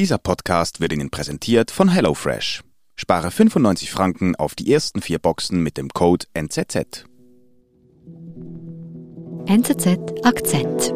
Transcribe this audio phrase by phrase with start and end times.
[0.00, 2.62] Dieser Podcast wird Ihnen präsentiert von HelloFresh.
[2.96, 7.04] Spare 95 Franken auf die ersten vier Boxen mit dem Code NZZ.
[9.44, 10.94] NZZ Akzent.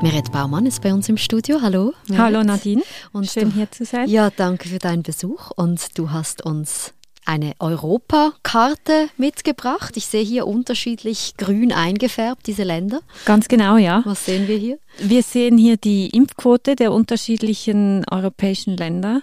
[0.00, 1.58] Meret Baumann ist bei uns im Studio.
[1.62, 1.94] Hallo.
[2.06, 2.22] Meret.
[2.22, 2.82] Hallo Nadine.
[3.12, 4.08] Und Schön du, hier zu sein.
[4.08, 5.50] Ja, danke für deinen Besuch.
[5.56, 6.94] Und du hast uns
[7.26, 9.96] eine Europakarte mitgebracht.
[9.96, 13.00] Ich sehe hier unterschiedlich grün eingefärbt, diese Länder.
[13.24, 14.02] Ganz genau, ja.
[14.04, 14.78] Was sehen wir hier?
[14.98, 19.22] Wir sehen hier die Impfquote der unterschiedlichen europäischen Länder.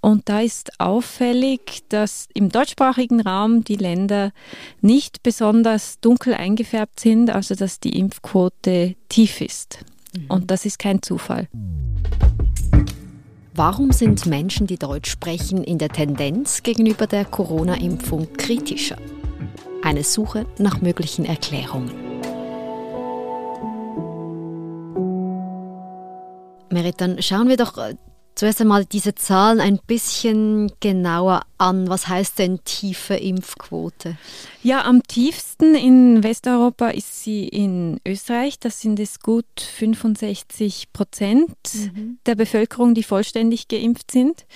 [0.00, 4.32] Und da ist auffällig, dass im deutschsprachigen Raum die Länder
[4.80, 9.84] nicht besonders dunkel eingefärbt sind, also dass die Impfquote tief ist.
[10.16, 10.26] Mhm.
[10.28, 11.48] Und das ist kein Zufall.
[13.54, 18.96] Warum sind Menschen, die Deutsch sprechen, in der Tendenz gegenüber der Corona-Impfung kritischer?
[19.82, 21.90] Eine Suche nach möglichen Erklärungen.
[26.70, 27.76] Merit, dann schauen wir doch
[28.34, 31.88] zuerst einmal diese Zahlen ein bisschen genauer an.
[31.88, 34.16] Was heißt denn tiefe Impfquote?
[34.62, 38.58] Ja, am tiefsten in Westeuropa ist sie in Österreich.
[38.58, 42.18] Das sind es gut 65 Prozent mhm.
[42.26, 44.46] der Bevölkerung, die vollständig geimpft sind.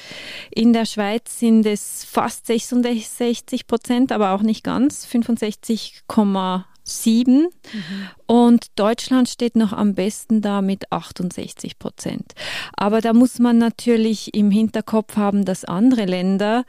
[0.51, 7.49] In der Schweiz sind es fast 66 Prozent, aber auch nicht ganz, 65,8 sieben.
[7.73, 8.09] Mhm.
[8.27, 12.33] Und Deutschland steht noch am besten da mit 68 Prozent.
[12.77, 16.65] Aber da muss man natürlich im Hinterkopf haben, dass andere Länder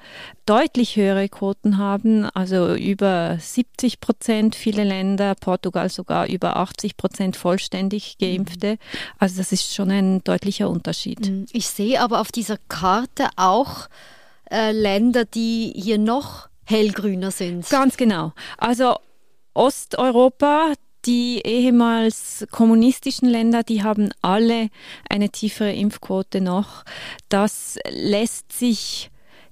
[0.45, 7.35] deutlich höhere Quoten haben, also über 70 Prozent, viele Länder, Portugal sogar über 80 Prozent
[7.35, 8.73] vollständig Geimpfte.
[8.73, 8.77] Mhm.
[9.19, 11.29] Also das ist schon ein deutlicher Unterschied.
[11.29, 11.45] Mhm.
[11.51, 13.87] Ich sehe aber auf dieser Karte auch
[14.49, 17.69] äh, Länder, die hier noch hellgrüner sind.
[17.69, 18.33] Ganz genau.
[18.57, 18.97] Also
[19.57, 20.73] Osteuropa,
[21.05, 24.69] die ehemals kommunistischen Länder, die haben alle
[25.09, 26.83] eine tiefere Impfquote noch.
[27.29, 29.09] Das lässt sich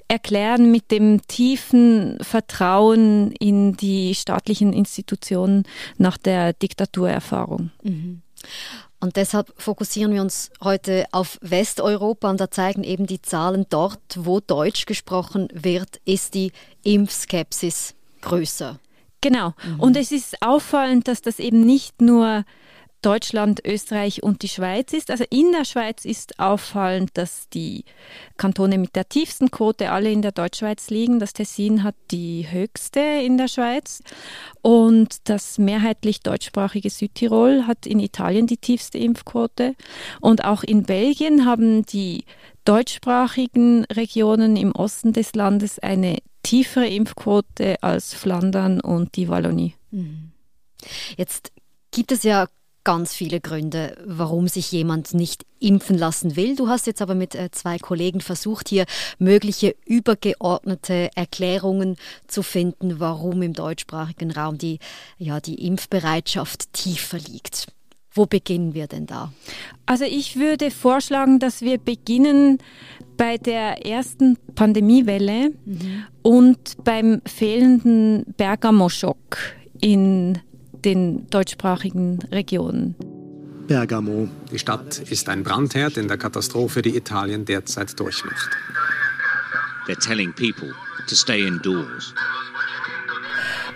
[0.07, 5.63] erklären mit dem tiefen Vertrauen in die staatlichen Institutionen
[5.97, 7.71] nach der Diktaturerfahrung.
[7.81, 8.21] Mhm.
[8.99, 14.01] Und deshalb fokussieren wir uns heute auf Westeuropa und da zeigen eben die Zahlen dort,
[14.15, 16.51] wo Deutsch gesprochen wird, ist die
[16.83, 18.79] Impfskepsis größer.
[19.25, 19.55] Genau.
[19.65, 19.79] Mhm.
[19.79, 22.45] Und es ist auffallend, dass das eben nicht nur
[23.05, 25.11] Deutschland, Österreich und die Schweiz ist.
[25.11, 27.85] Also in der Schweiz ist auffallend, dass die
[28.37, 31.19] Kantone mit der tiefsten Quote alle in der Deutschschweiz liegen.
[31.19, 34.01] Das Tessin hat die höchste in der Schweiz
[34.63, 39.75] und das mehrheitlich deutschsprachige Südtirol hat in Italien die tiefste Impfquote
[40.19, 42.25] und auch in Belgien haben die
[42.65, 49.75] deutschsprachigen Regionen im Osten des Landes eine tiefere Impfquote als Flandern und die Wallonie.
[49.91, 50.31] Mhm.
[51.17, 51.51] Jetzt
[51.91, 52.47] gibt es ja
[52.85, 56.55] ganz viele Gründe, warum sich jemand nicht impfen lassen will.
[56.55, 58.85] Du hast jetzt aber mit äh, zwei Kollegen versucht, hier
[59.19, 61.97] mögliche übergeordnete Erklärungen
[62.27, 64.79] zu finden, warum im deutschsprachigen Raum die,
[65.17, 67.67] ja, die Impfbereitschaft tiefer liegt.
[68.11, 69.33] Wo beginnen wir denn da?
[69.85, 72.59] Also ich würde vorschlagen, dass wir beginnen
[73.17, 76.05] bei der ersten Pandemiewelle mhm.
[76.21, 79.37] und beim fehlenden Bergamo-Schock
[79.81, 80.39] in
[80.85, 82.95] den deutschsprachigen Regionen.
[83.67, 84.29] Bergamo.
[84.51, 88.49] Die Stadt ist ein Brandherd in der Katastrophe, die Italien derzeit durchmacht.
[89.87, 90.73] They're telling people
[91.07, 92.13] to stay indoors.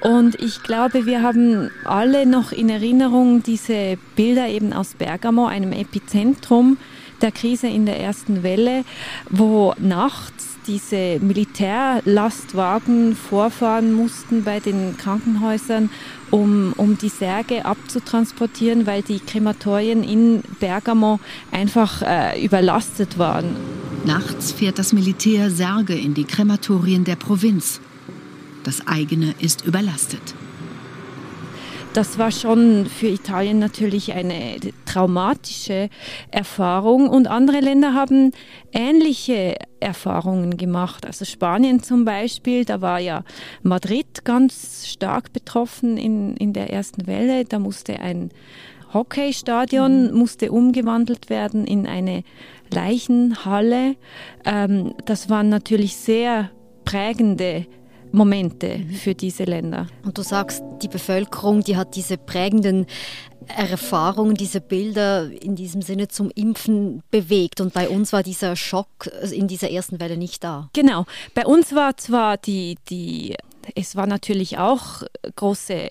[0.02, 5.74] Und ich glaube, wir haben alle noch in Erinnerung diese Bilder eben aus Bergamo, einem
[5.74, 6.78] Epizentrum
[7.22, 8.86] der Krise in der ersten Welle,
[9.30, 15.90] wo nachts diese Militärlastwagen vorfahren mussten bei den Krankenhäusern,
[16.30, 21.20] um, um die Särge abzutransportieren, weil die Krematorien in Bergamo
[21.52, 23.56] einfach äh, überlastet waren.
[24.06, 27.82] Nachts fährt das Militär Särge in die Krematorien der Provinz.
[28.64, 30.36] Das eigene ist überlastet.
[31.94, 35.90] Das war schon für Italien natürlich eine traumatische
[36.30, 38.32] Erfahrung und andere Länder haben
[38.72, 41.06] ähnliche Erfahrungen gemacht.
[41.06, 43.24] Also Spanien zum Beispiel, da war ja
[43.64, 47.46] Madrid ganz stark betroffen in, in der ersten Welle.
[47.46, 48.30] Da musste ein
[48.94, 50.18] Hockeystadion mhm.
[50.18, 52.24] musste umgewandelt werden in eine
[52.72, 53.96] Leichenhalle.
[54.46, 56.50] Ähm, das waren natürlich sehr
[56.86, 57.68] prägende
[58.12, 58.94] Momente mhm.
[58.94, 59.88] für diese Länder.
[60.04, 62.86] Und du sagst, die Bevölkerung, die hat diese prägenden
[63.48, 67.62] Erfahrungen, diese Bilder in diesem Sinne zum Impfen bewegt.
[67.62, 70.70] Und bei uns war dieser Schock in dieser ersten Welle nicht da.
[70.74, 71.06] Genau.
[71.34, 73.36] Bei uns war zwar die, die
[73.76, 75.04] es war natürlich auch
[75.36, 75.90] große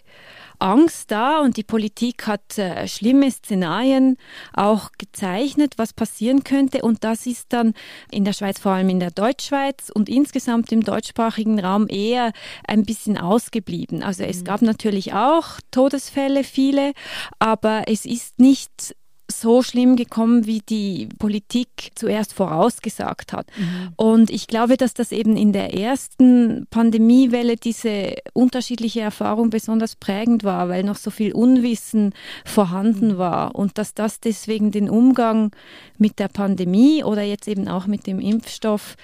[0.58, 4.16] Angst da und die Politik hat äh, schlimme Szenarien
[4.52, 6.82] auch gezeichnet, was passieren könnte.
[6.82, 7.74] Und das ist dann
[8.10, 12.32] in der Schweiz, vor allem in der Deutschschweiz und insgesamt im deutschsprachigen Raum eher
[12.66, 14.02] ein bisschen ausgeblieben.
[14.02, 14.44] Also es mhm.
[14.44, 16.92] gab natürlich auch Todesfälle, viele,
[17.38, 18.94] aber es ist nicht
[19.30, 23.46] so schlimm gekommen, wie die Politik zuerst vorausgesagt hat.
[23.56, 23.92] Mhm.
[23.96, 30.44] Und ich glaube, dass das eben in der ersten Pandemiewelle diese unterschiedliche Erfahrung besonders prägend
[30.44, 32.14] war, weil noch so viel Unwissen
[32.44, 33.18] vorhanden mhm.
[33.18, 35.50] war und dass das deswegen den Umgang
[35.98, 38.96] mit der Pandemie oder jetzt eben auch mit dem Impfstoff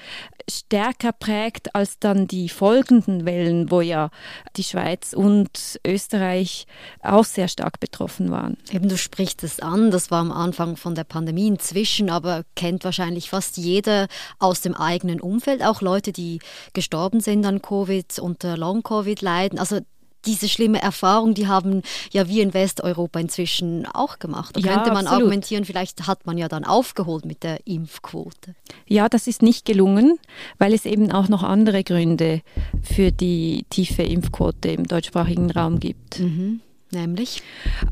[0.49, 4.11] stärker prägt als dann die folgenden Wellen, wo ja
[4.57, 6.67] die Schweiz und Österreich
[7.03, 8.57] auch sehr stark betroffen waren.
[8.71, 11.47] Eben, du sprichst es an, das war am Anfang von der Pandemie.
[11.47, 14.09] Inzwischen aber kennt wahrscheinlich fast jeder
[14.39, 16.41] aus dem eigenen Umfeld, auch Leute, die
[16.73, 19.59] gestorben sind an Covid, unter Long-Covid leiden.
[19.59, 19.81] Also
[20.27, 21.83] diese schlimme Erfahrung, die haben
[22.13, 24.57] ja wir in Westeuropa inzwischen auch gemacht.
[24.57, 25.23] Da ja, könnte man absolut.
[25.23, 28.55] argumentieren, vielleicht hat man ja dann aufgeholt mit der Impfquote.
[28.87, 30.19] Ja, das ist nicht gelungen,
[30.59, 32.43] weil es eben auch noch andere Gründe
[32.83, 36.21] für die tiefe Impfquote im deutschsprachigen Raum gibt.
[36.21, 36.61] Mhm.
[36.95, 37.43] Nämlich?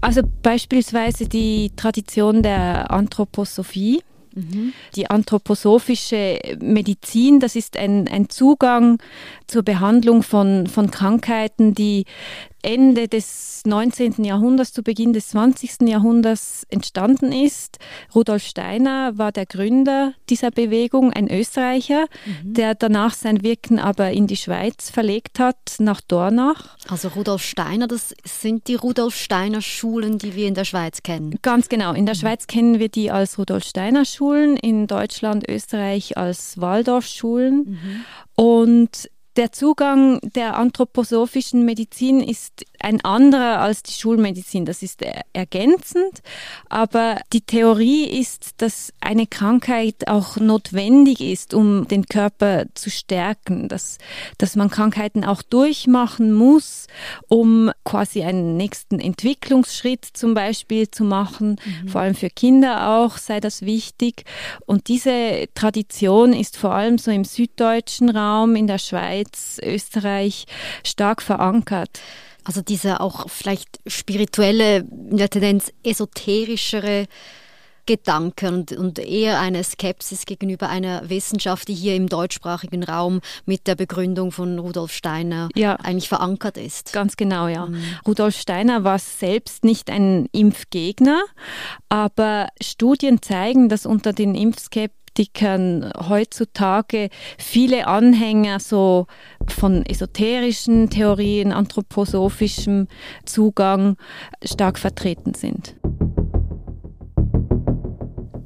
[0.00, 4.02] Also beispielsweise die Tradition der Anthroposophie.
[4.34, 4.72] Mhm.
[4.96, 8.98] Die anthroposophische Medizin, das ist ein, ein Zugang
[9.46, 12.06] zur Behandlung von, von Krankheiten, die
[12.62, 14.24] Ende des 19.
[14.24, 15.88] Jahrhunderts zu Beginn des 20.
[15.88, 17.78] Jahrhunderts entstanden ist.
[18.14, 22.54] Rudolf Steiner war der Gründer dieser Bewegung, ein Österreicher, mhm.
[22.54, 26.76] der danach sein Wirken aber in die Schweiz verlegt hat, nach Dornach.
[26.88, 31.38] Also Rudolf Steiner, das sind die Rudolf Steiner Schulen, die wir in der Schweiz kennen.
[31.42, 31.92] Ganz genau.
[31.92, 32.20] In der mhm.
[32.20, 37.56] Schweiz kennen wir die als Rudolf Steiner Schulen, in Deutschland, Österreich als Waldorfschulen.
[37.56, 38.04] Mhm.
[38.34, 44.64] Und der Zugang der anthroposophischen Medizin ist ein anderer als die Schulmedizin.
[44.64, 45.02] Das ist
[45.32, 46.22] ergänzend,
[46.68, 53.68] aber die Theorie ist, dass eine Krankheit auch notwendig ist, um den Körper zu stärken,
[53.68, 53.98] dass,
[54.38, 56.86] dass man Krankheiten auch durchmachen muss,
[57.28, 61.60] um quasi einen nächsten Entwicklungsschritt zum Beispiel zu machen.
[61.64, 61.88] Mhm.
[61.88, 64.24] Vor allem für Kinder auch sei das wichtig.
[64.66, 70.46] Und diese Tradition ist vor allem so im süddeutschen Raum, in der Schweiz, Österreich
[70.84, 72.00] stark verankert.
[72.44, 77.06] Also diese auch vielleicht spirituelle, in der Tendenz esoterischere
[77.84, 83.66] Gedanken und, und, eher eine Skepsis gegenüber einer Wissenschaft, die hier im deutschsprachigen Raum mit
[83.66, 86.92] der Begründung von Rudolf Steiner ja, eigentlich verankert ist.
[86.92, 87.66] Ganz genau, ja.
[87.66, 87.82] Mhm.
[88.06, 91.24] Rudolf Steiner war selbst nicht ein Impfgegner,
[91.88, 99.06] aber Studien zeigen, dass unter den Impfskeptikern Skeptikern heutzutage viele Anhänger so
[99.46, 102.88] von esoterischen Theorien, anthroposophischem
[103.26, 103.96] Zugang
[104.42, 105.76] stark vertreten sind.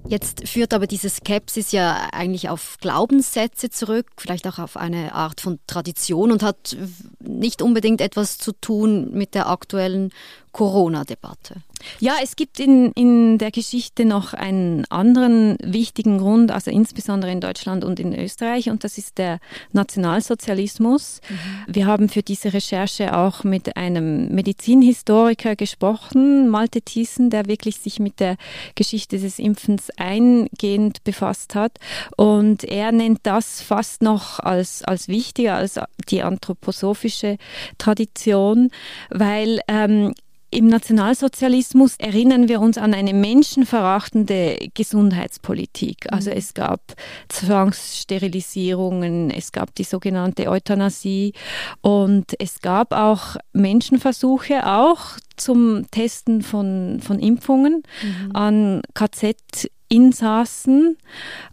[0.08, 5.40] Jetzt führt aber diese Skepsis ja eigentlich auf Glaubenssätze zurück, vielleicht auch auf eine Art
[5.40, 6.76] von Tradition und hat
[7.18, 10.12] nicht unbedingt etwas zu tun mit der aktuellen
[10.56, 11.56] Corona-Debatte.
[12.00, 17.42] Ja, es gibt in, in der Geschichte noch einen anderen wichtigen Grund, also insbesondere in
[17.42, 19.38] Deutschland und in Österreich, und das ist der
[19.72, 21.20] Nationalsozialismus.
[21.28, 21.74] Mhm.
[21.74, 28.00] Wir haben für diese Recherche auch mit einem Medizinhistoriker gesprochen, Malte Thiessen, der wirklich sich
[28.00, 28.38] mit der
[28.74, 31.78] Geschichte des Impfens eingehend befasst hat.
[32.16, 37.36] Und er nennt das fast noch als, als wichtiger als die anthroposophische
[37.76, 38.70] Tradition,
[39.10, 40.14] weil ähm,
[40.50, 46.12] im Nationalsozialismus erinnern wir uns an eine menschenverachtende Gesundheitspolitik.
[46.12, 46.36] Also mhm.
[46.36, 46.80] es gab
[47.28, 51.32] Zwangssterilisierungen, es gab die sogenannte Euthanasie
[51.80, 58.36] und es gab auch Menschenversuche, auch zum Testen von, von Impfungen mhm.
[58.36, 60.96] an KZ Insassen,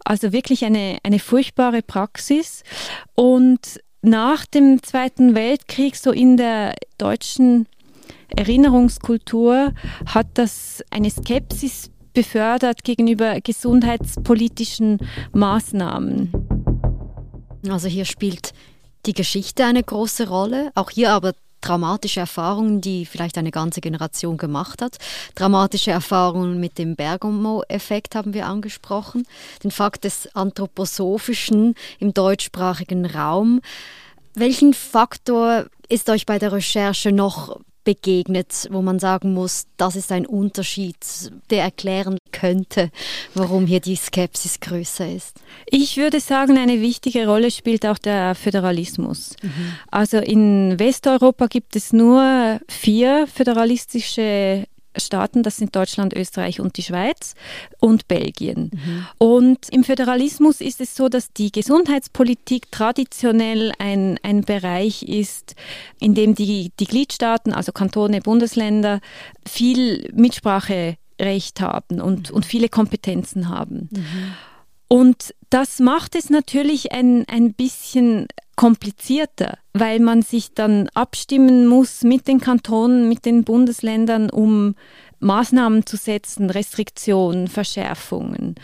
[0.04, 2.64] also wirklich eine, eine furchtbare Praxis.
[3.14, 7.66] Und nach dem Zweiten Weltkrieg, so in der deutschen
[8.36, 9.72] Erinnerungskultur
[10.06, 14.98] hat das eine Skepsis befördert gegenüber gesundheitspolitischen
[15.32, 16.32] Maßnahmen.
[17.68, 18.52] Also hier spielt
[19.06, 24.36] die Geschichte eine große Rolle, auch hier aber dramatische Erfahrungen, die vielleicht eine ganze Generation
[24.36, 24.98] gemacht hat.
[25.34, 29.26] Dramatische Erfahrungen mit dem Bergamo-Effekt haben wir angesprochen,
[29.62, 33.60] den Fakt des Anthroposophischen im deutschsprachigen Raum.
[34.34, 40.10] Welchen Faktor ist euch bei der Recherche noch begegnet, wo man sagen muss, das ist
[40.10, 40.96] ein Unterschied,
[41.50, 42.90] der erklären könnte,
[43.34, 45.40] warum hier die Skepsis größer ist?
[45.66, 49.36] Ich würde sagen, eine wichtige Rolle spielt auch der Föderalismus.
[49.42, 49.50] Mhm.
[49.90, 54.64] Also in Westeuropa gibt es nur vier föderalistische
[54.96, 57.34] Staaten, das sind Deutschland, Österreich und die Schweiz
[57.80, 58.70] und Belgien.
[58.72, 59.06] Mhm.
[59.18, 65.54] Und im Föderalismus ist es so, dass die Gesundheitspolitik traditionell ein, ein Bereich ist,
[66.00, 69.00] in dem die, die Gliedstaaten, also Kantone, Bundesländer,
[69.46, 72.36] viel Mitspracherecht haben und, mhm.
[72.36, 73.88] und viele Kompetenzen haben.
[73.92, 74.34] Mhm.
[74.88, 78.26] Und das macht es natürlich ein, ein bisschen
[78.56, 84.74] komplizierter, weil man sich dann abstimmen muss mit den Kantonen, mit den Bundesländern, um
[85.20, 88.54] Maßnahmen zu setzen, Restriktionen, Verschärfungen.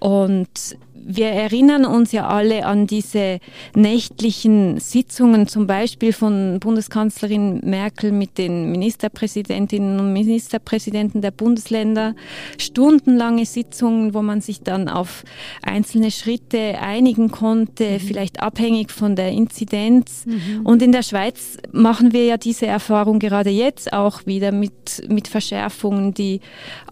[0.00, 0.76] Und
[1.10, 3.40] wir erinnern uns ja alle an diese
[3.74, 12.14] nächtlichen Sitzungen, zum Beispiel von Bundeskanzlerin Merkel mit den Ministerpräsidentinnen und Ministerpräsidenten der Bundesländer.
[12.58, 15.24] Stundenlange Sitzungen, wo man sich dann auf
[15.62, 18.00] einzelne Schritte einigen konnte, mhm.
[18.00, 20.26] vielleicht abhängig von der Inzidenz.
[20.26, 20.66] Mhm.
[20.66, 25.26] Und in der Schweiz machen wir ja diese Erfahrung gerade jetzt auch wieder mit, mit
[25.26, 26.40] Verschärfungen, die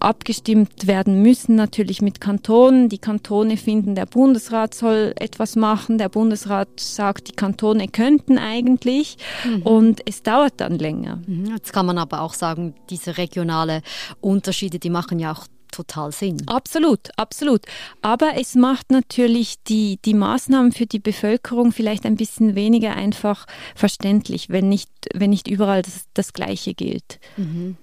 [0.07, 2.89] abgestimmt werden müssen, natürlich mit Kantonen.
[2.89, 5.99] Die Kantone finden, der Bundesrat soll etwas machen.
[5.99, 9.63] Der Bundesrat sagt, die Kantone könnten eigentlich mhm.
[9.63, 11.21] und es dauert dann länger.
[11.27, 11.47] Mhm.
[11.47, 13.83] Jetzt kann man aber auch sagen, diese regionale
[14.21, 16.41] Unterschiede, die machen ja auch total Sinn.
[16.47, 17.63] Absolut, absolut.
[18.01, 23.47] Aber es macht natürlich die, die Maßnahmen für die Bevölkerung vielleicht ein bisschen weniger einfach
[23.75, 27.19] verständlich, wenn nicht, wenn nicht überall das, das Gleiche gilt.
[27.37, 27.77] Mhm.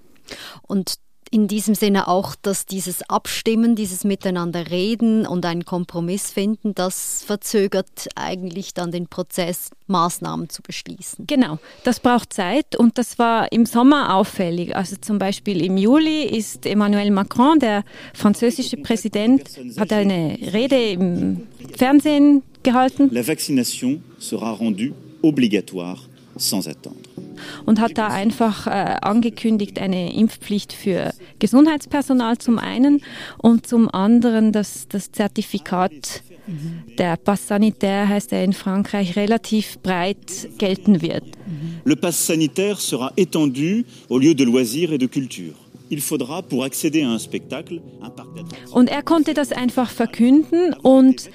[0.62, 0.96] Und
[1.34, 7.24] in diesem Sinne auch, dass dieses Abstimmen, dieses Miteinander reden und einen Kompromiss finden, das
[7.26, 11.26] verzögert eigentlich dann den Prozess, Maßnahmen zu beschließen.
[11.26, 14.76] Genau, das braucht Zeit und das war im Sommer auffällig.
[14.76, 21.48] Also zum Beispiel im Juli ist Emmanuel Macron, der französische Präsident, hat eine Rede im
[21.76, 23.10] Fernsehen gehalten.
[23.12, 26.00] La vaccination sera rendue obligatoire
[26.38, 27.04] sans attendre
[27.66, 28.70] und hat da einfach äh,
[29.02, 33.02] angekündigt, eine Impfpflicht für Gesundheitspersonal zum einen
[33.38, 36.24] und zum anderen, dass das Zertifikat
[36.98, 41.26] der Pass sanitaire heißt er in Frankreich relativ breit gelten wird.
[41.84, 45.54] Le Pass sanitaire sera étendu au lieu de loisirs et de culture.
[45.90, 48.30] Il faudra pour accéder à un spectacle un parc
[48.72, 51.30] Und er konnte das einfach verkünden und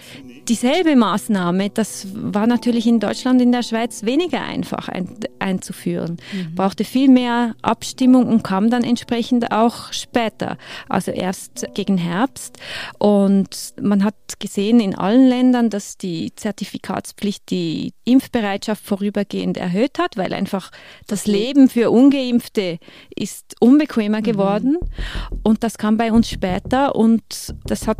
[0.48, 6.16] dieselbe Maßnahme, das war natürlich in Deutschland, in der Schweiz weniger einfach ein, einzuführen.
[6.32, 6.54] Mhm.
[6.54, 10.56] Brauchte viel mehr Abstimmung und kam dann entsprechend auch später,
[10.88, 12.56] also erst gegen Herbst.
[12.98, 20.16] Und man hat gesehen in allen Ländern, dass die Zertifikatspflicht die Impfbereitschaft vorübergehend erhöht hat,
[20.16, 20.70] weil einfach
[21.06, 22.78] das Leben für ungeimpfte
[23.14, 24.24] ist unbequemer mhm.
[24.24, 24.78] geworden.
[24.80, 25.40] Mhm.
[25.42, 27.98] Und das kam bei uns später und das hat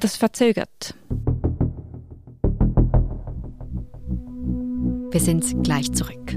[0.00, 0.94] das verzögert.
[5.10, 6.36] Wir sind gleich zurück.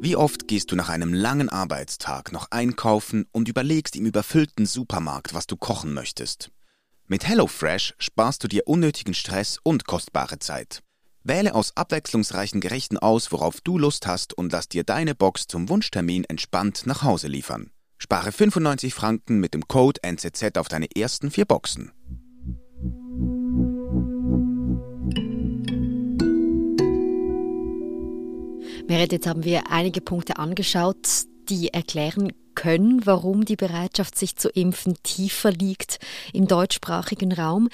[0.00, 5.34] Wie oft gehst du nach einem langen Arbeitstag noch einkaufen und überlegst im überfüllten Supermarkt,
[5.34, 6.50] was du kochen möchtest?
[7.06, 10.82] Mit HelloFresh sparst du dir unnötigen Stress und kostbare Zeit.
[11.22, 15.68] Wähle aus abwechslungsreichen Gerichten aus, worauf du Lust hast und lass dir deine Box zum
[15.68, 17.70] Wunschtermin entspannt nach Hause liefern.
[17.98, 21.92] Spare 95 Franken mit dem Code NZZ auf deine ersten vier Boxen.
[28.92, 34.50] Merit, jetzt haben wir einige Punkte angeschaut, die erklären können, warum die Bereitschaft, sich zu
[34.50, 35.98] impfen, tiefer liegt
[36.34, 37.70] im deutschsprachigen Raum.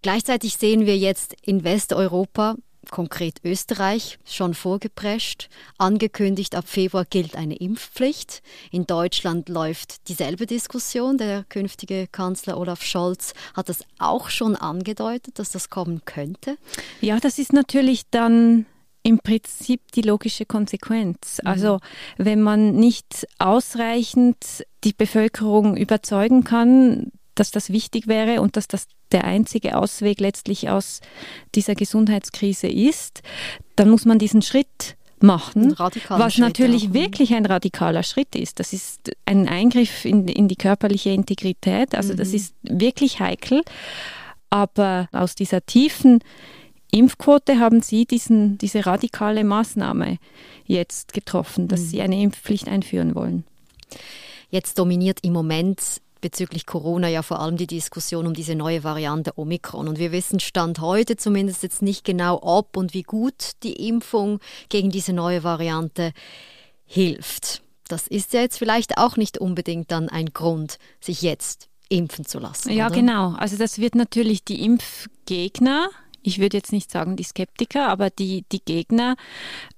[0.00, 2.56] Gleichzeitig sehen wir jetzt in Westeuropa,
[2.90, 5.50] konkret Österreich, schon vorgeprescht.
[5.76, 8.40] Angekündigt, ab Februar gilt eine Impfpflicht.
[8.70, 11.18] In Deutschland läuft dieselbe Diskussion.
[11.18, 16.56] Der künftige Kanzler Olaf Scholz hat das auch schon angedeutet, dass das kommen könnte.
[17.02, 18.64] Ja, das ist natürlich dann
[19.06, 21.38] im Prinzip die logische Konsequenz.
[21.42, 21.48] Mhm.
[21.48, 21.78] Also
[22.16, 28.88] wenn man nicht ausreichend die Bevölkerung überzeugen kann, dass das wichtig wäre und dass das
[29.12, 31.00] der einzige Ausweg letztlich aus
[31.54, 33.22] dieser Gesundheitskrise ist,
[33.76, 36.94] dann muss man diesen Schritt machen, was Schritt, natürlich ja.
[36.94, 38.58] wirklich ein radikaler Schritt ist.
[38.58, 42.16] Das ist ein Eingriff in, in die körperliche Integrität, also mhm.
[42.16, 43.62] das ist wirklich heikel.
[44.50, 46.20] Aber aus dieser tiefen
[46.90, 50.18] Impfquote haben Sie diesen, diese radikale Maßnahme
[50.66, 51.86] jetzt getroffen, dass mhm.
[51.86, 53.44] Sie eine Impfpflicht einführen wollen?
[54.50, 59.32] Jetzt dominiert im Moment bezüglich Corona ja vor allem die Diskussion um diese neue Variante
[59.36, 59.88] Omikron.
[59.88, 64.40] Und wir wissen Stand heute zumindest jetzt nicht genau, ob und wie gut die Impfung
[64.68, 66.12] gegen diese neue Variante
[66.84, 67.62] hilft.
[67.88, 72.38] Das ist ja jetzt vielleicht auch nicht unbedingt dann ein Grund, sich jetzt impfen zu
[72.38, 72.72] lassen.
[72.72, 72.96] Ja, oder?
[72.96, 73.34] genau.
[73.34, 75.90] Also das wird natürlich die Impfgegner
[76.26, 79.16] ich würde jetzt nicht sagen die Skeptiker, aber die, die Gegner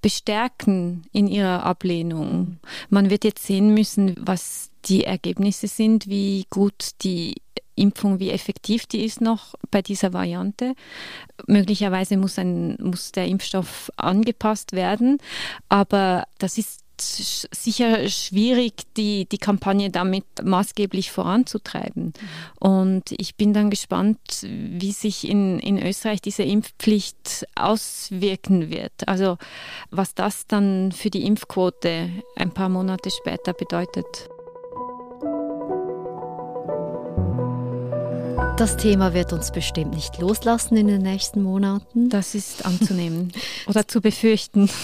[0.00, 2.59] bestärken in ihrer Ablehnung.
[2.88, 7.35] Man wird jetzt sehen müssen, was die Ergebnisse sind, wie gut die
[7.75, 10.75] Impfung, wie effektiv die ist noch bei dieser Variante.
[11.47, 15.19] Möglicherweise muss, ein, muss der Impfstoff angepasst werden,
[15.69, 22.12] aber das ist sicher schwierig, die, die Kampagne damit maßgeblich voranzutreiben.
[22.61, 29.07] Und ich bin dann gespannt, wie sich in, in Österreich diese Impfpflicht auswirken wird.
[29.07, 29.38] Also
[29.90, 34.28] was das dann für die Impfquote ein paar Monate später bedeutet.
[38.59, 42.09] Das Thema wird uns bestimmt nicht loslassen in den nächsten Monaten.
[42.09, 43.33] Das ist anzunehmen
[43.69, 44.69] oder zu befürchten.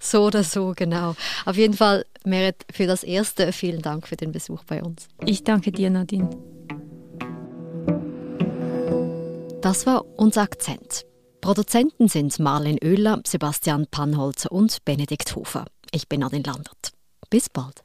[0.00, 1.14] So oder so, genau.
[1.44, 5.06] Auf jeden Fall, Merit, für das Erste vielen Dank für den Besuch bei uns.
[5.24, 6.30] Ich danke dir, Nadine.
[9.60, 11.04] Das war unser Akzent.
[11.42, 15.66] Produzenten sind Marlene Oehler, Sebastian Pannholzer und Benedikt Hofer.
[15.92, 16.92] Ich bin Nadine Landert.
[17.30, 17.84] Bis bald.